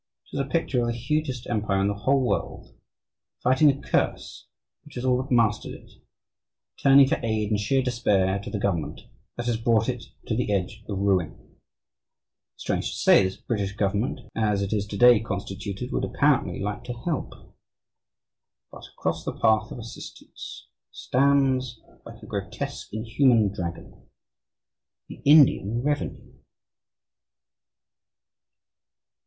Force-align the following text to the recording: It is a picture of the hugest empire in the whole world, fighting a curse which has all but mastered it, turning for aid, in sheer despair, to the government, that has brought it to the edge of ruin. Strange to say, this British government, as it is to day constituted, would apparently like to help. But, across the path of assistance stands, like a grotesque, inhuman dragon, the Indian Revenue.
It 0.33 0.37
is 0.37 0.47
a 0.47 0.49
picture 0.49 0.81
of 0.81 0.87
the 0.87 0.93
hugest 0.93 1.45
empire 1.47 1.79
in 1.79 1.87
the 1.87 1.93
whole 1.93 2.25
world, 2.27 2.73
fighting 3.43 3.69
a 3.69 3.79
curse 3.79 4.47
which 4.83 4.95
has 4.95 5.05
all 5.05 5.21
but 5.21 5.31
mastered 5.31 5.73
it, 5.75 5.91
turning 6.81 7.07
for 7.07 7.19
aid, 7.21 7.51
in 7.51 7.57
sheer 7.57 7.83
despair, 7.83 8.39
to 8.39 8.49
the 8.49 8.57
government, 8.57 9.01
that 9.35 9.45
has 9.45 9.57
brought 9.57 9.87
it 9.89 10.05
to 10.25 10.35
the 10.35 10.51
edge 10.51 10.83
of 10.89 10.97
ruin. 10.97 11.55
Strange 12.57 12.89
to 12.89 12.97
say, 12.97 13.21
this 13.21 13.37
British 13.37 13.75
government, 13.75 14.21
as 14.35 14.63
it 14.63 14.73
is 14.73 14.87
to 14.87 14.97
day 14.97 15.19
constituted, 15.19 15.91
would 15.91 16.03
apparently 16.03 16.59
like 16.59 16.83
to 16.85 16.93
help. 17.05 17.35
But, 18.71 18.87
across 18.97 19.23
the 19.23 19.37
path 19.37 19.69
of 19.71 19.77
assistance 19.77 20.67
stands, 20.91 21.79
like 22.07 22.23
a 22.23 22.25
grotesque, 22.25 22.91
inhuman 22.91 23.53
dragon, 23.53 24.01
the 25.07 25.21
Indian 25.25 25.83
Revenue. 25.83 26.33